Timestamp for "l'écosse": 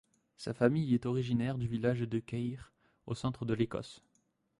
3.53-4.01